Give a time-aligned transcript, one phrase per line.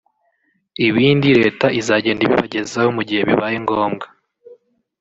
[0.87, 4.05] ibindi leta izagenda ibibagezaho mu gihe bibaye ngombwa